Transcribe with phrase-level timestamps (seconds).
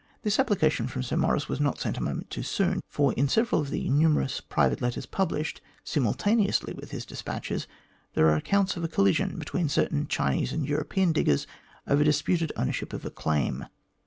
[0.23, 3.61] This application from Sir Maurice was not sent a moment too soon, for in several
[3.61, 7.67] of the numerous private letters published simultaneously with his despatches,
[8.15, 11.45] there are accounts of a collision between certain Chinese and European diggers
[11.85, 13.65] over the disputed ownership of a claim.